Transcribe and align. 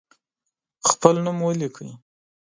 خپل 0.89 1.15
نوم 1.25 1.37
ولیکئ. 1.45 1.87